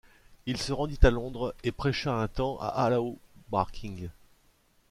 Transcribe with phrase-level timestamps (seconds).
[0.47, 3.19] Il se rendit à Londres et prêcha un temps à Allhallows
[3.51, 4.09] Barking.